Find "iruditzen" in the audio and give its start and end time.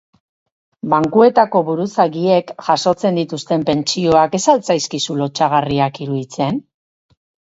6.07-6.59